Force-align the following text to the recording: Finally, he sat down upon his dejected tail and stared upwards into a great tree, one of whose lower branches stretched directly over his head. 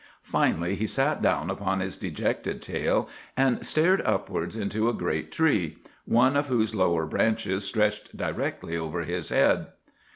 Finally, 0.23 0.73
he 0.73 0.87
sat 0.87 1.21
down 1.21 1.51
upon 1.51 1.79
his 1.79 1.95
dejected 1.95 2.59
tail 2.59 3.07
and 3.37 3.63
stared 3.63 4.01
upwards 4.01 4.55
into 4.55 4.89
a 4.89 4.95
great 4.95 5.31
tree, 5.31 5.77
one 6.05 6.35
of 6.35 6.47
whose 6.47 6.73
lower 6.73 7.05
branches 7.05 7.65
stretched 7.65 8.17
directly 8.17 8.75
over 8.75 9.01
his 9.03 9.29
head. 9.29 9.67